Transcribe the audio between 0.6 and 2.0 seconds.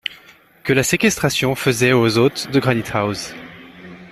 que la séquestration faisait